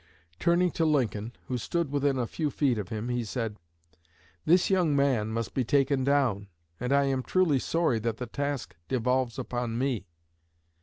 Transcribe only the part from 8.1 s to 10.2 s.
the task devolves upon me.'